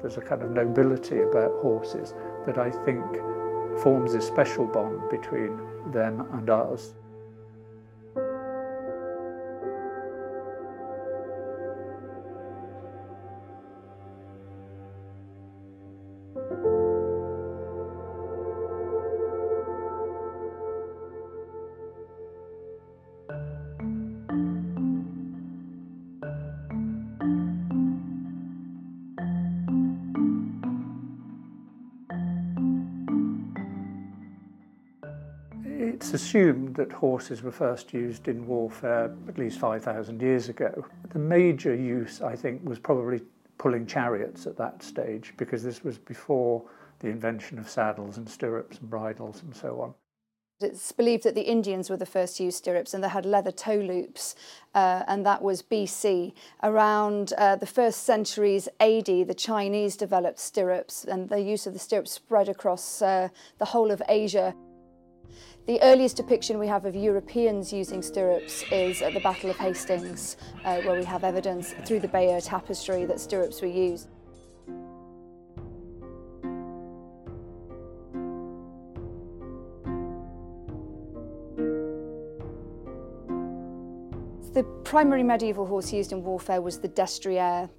[0.00, 2.14] There's a kind of nobility about horses
[2.46, 3.04] that I think
[3.82, 5.58] forms a special bond between
[5.92, 6.94] them and us.
[36.00, 40.86] It's assumed that horses were first used in warfare at least 5,000 years ago.
[41.10, 43.20] The major use, I think, was probably
[43.58, 46.64] pulling chariots at that stage because this was before
[47.00, 49.92] the invention of saddles and stirrups and bridles and so on.
[50.62, 53.52] It's believed that the Indians were the first to use stirrups and they had leather
[53.52, 54.34] toe loops,
[54.74, 56.32] uh, and that was BC.
[56.62, 61.78] Around uh, the first centuries AD, the Chinese developed stirrups, and the use of the
[61.78, 64.54] stirrups spread across uh, the whole of Asia.
[65.66, 70.36] The earliest depiction we have of Europeans using stirrups is at the Battle of Hastings,
[70.64, 74.08] uh, where we have evidence through the Bayeux tapestry that stirrups were used.
[84.52, 87.70] The primary medieval horse used in warfare was the destrier,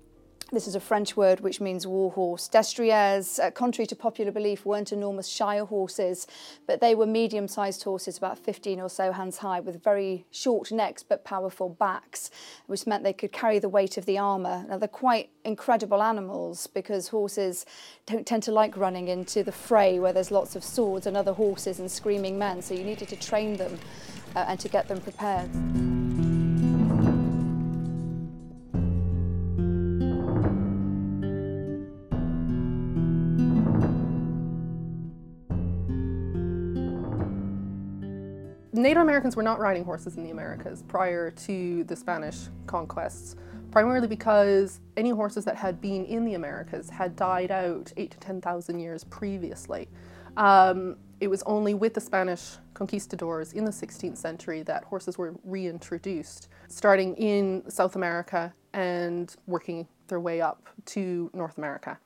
[0.52, 2.48] this is a French word which means war horse.
[2.48, 6.28] Destriers, uh, contrary to popular belief, weren't enormous shire horses,
[6.68, 11.04] but they were medium-sized horses, about 15 or so hands high, with very short necks
[11.04, 12.30] but powerful backs,
[12.68, 14.66] which meant they could carry the weight of the armour.
[14.68, 17.66] Now, they're quite incredible animals because horses
[18.06, 21.34] don't tend to like running into the fray where there's lots of swords and other
[21.34, 23.80] horses and screaming men, so you needed to train them
[24.36, 25.50] uh, and to get them prepared.
[38.74, 43.36] Native Americans were not riding horses in the Americas prior to the Spanish conquests,
[43.70, 48.18] primarily because any horses that had been in the Americas had died out eight to
[48.20, 49.90] 10,000 years previously.
[50.38, 55.36] Um, it was only with the Spanish conquistadors in the 16th century that horses were
[55.44, 62.00] reintroduced, starting in South America and working their way up to North America.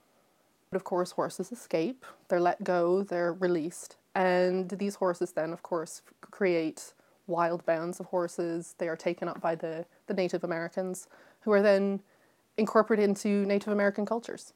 [0.71, 5.61] But of course, horses escape, they're let go, they're released, and these horses then, of
[5.61, 6.93] course, create
[7.27, 8.75] wild bands of horses.
[8.77, 11.07] They are taken up by the, the Native Americans,
[11.41, 12.01] who are then
[12.57, 14.53] incorporated into Native American cultures.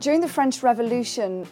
[0.00, 1.48] During the French Revolution,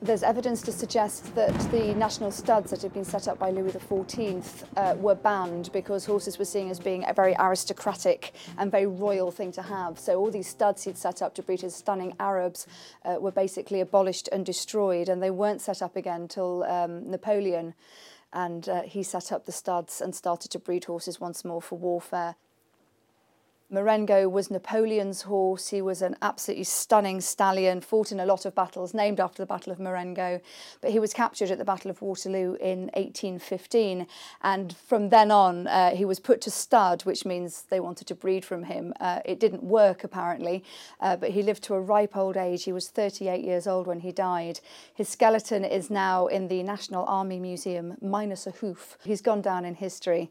[0.00, 3.72] there's evidence to suggest that the national studs that had been set up by Louis
[3.72, 8.86] XIV uh, were banned because horses were seen as being a very aristocratic and very
[8.86, 9.98] royal thing to have.
[9.98, 12.66] So all these studs he'd set up to breed his stunning Arabs
[13.04, 17.74] uh, were basically abolished and destroyed, and they weren't set up again till um, Napoleon.
[18.32, 21.78] And uh, he set up the studs and started to breed horses once more for
[21.78, 22.36] warfare.
[23.70, 25.68] Marengo was Napoleon's horse.
[25.68, 29.46] He was an absolutely stunning stallion, fought in a lot of battles, named after the
[29.46, 30.40] Battle of Marengo.
[30.80, 34.06] But he was captured at the Battle of Waterloo in 1815.
[34.40, 38.14] And from then on, uh, he was put to stud, which means they wanted to
[38.14, 38.94] breed from him.
[39.00, 40.64] Uh, it didn't work, apparently,
[41.00, 42.64] uh, but he lived to a ripe old age.
[42.64, 44.60] He was 38 years old when he died.
[44.94, 48.96] His skeleton is now in the National Army Museum, minus a hoof.
[49.04, 50.30] He's gone down in history.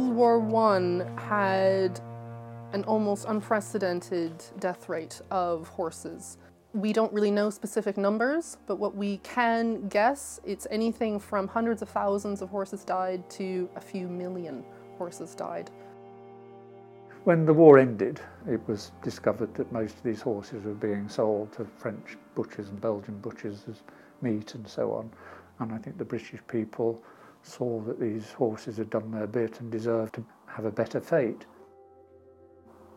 [0.00, 2.00] World War One had
[2.72, 6.38] an almost unprecedented death rate of horses.
[6.72, 11.82] We don't really know specific numbers, but what we can guess, it's anything from hundreds
[11.82, 14.64] of thousands of horses died to a few million
[14.96, 15.70] horses died.
[17.24, 21.52] When the war ended, it was discovered that most of these horses were being sold
[21.52, 23.82] to French butchers and Belgian butchers as
[24.22, 25.10] meat and so on.
[25.58, 27.02] And I think the British people
[27.42, 31.46] saw that these horses had done their bit and deserved to have a better fate.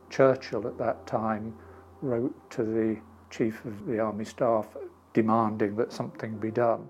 [0.09, 1.55] Churchill at that time
[2.01, 2.97] wrote to the
[3.29, 4.67] chief of the army staff
[5.13, 6.87] demanding that something be done.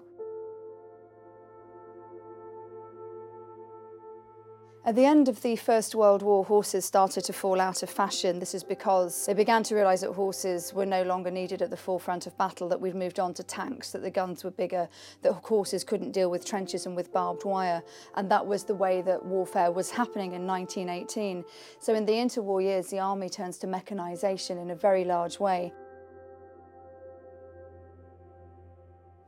[4.85, 8.39] At the end of the First World War, horses started to fall out of fashion.
[8.39, 11.77] This is because they began to realise that horses were no longer needed at the
[11.77, 14.89] forefront of battle, that we'd moved on to tanks, that the guns were bigger,
[15.21, 17.81] that horses couldn't deal with trenches and with barbed wire.
[18.15, 21.45] And that was the way that warfare was happening in 1918.
[21.79, 25.71] So in the interwar years, the army turns to mechanisation in a very large way.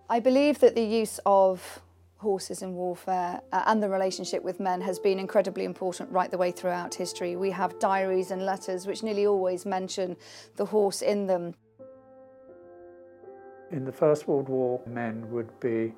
[0.09, 1.81] I believe that the use of
[2.25, 6.37] horses in warfare uh, and the relationship with men has been incredibly important right the
[6.39, 7.35] way throughout history.
[7.35, 10.17] We have diaries and letters which nearly always mention
[10.55, 11.53] the horse in them.
[13.71, 15.93] In the First World War, men would be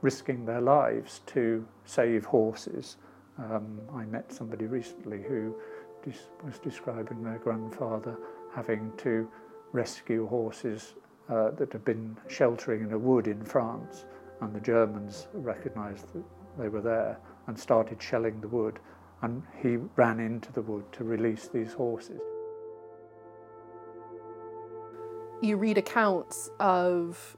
[0.00, 2.96] risking their lives to save horses.
[3.38, 5.54] Um, I met somebody recently who
[6.42, 8.16] was describing their grandfather
[8.54, 9.28] having to
[9.72, 10.94] rescue horses
[11.28, 14.06] uh, that had been sheltering in a wood in France
[14.40, 16.24] and the Germans recognised that
[16.58, 18.78] they were there and started shelling the wood
[19.22, 22.20] and he ran into the wood to release these horses.
[25.42, 27.36] You read accounts of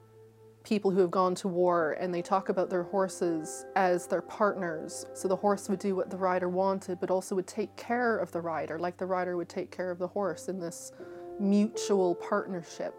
[0.64, 5.06] people who have gone to war and they talk about their horses as their partners.
[5.14, 8.30] So the horse would do what the rider wanted, but also would take care of
[8.32, 10.92] the rider, like the rider would take care of the horse in this
[11.40, 12.94] mutual partnership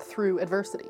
[0.00, 0.88] through adversity.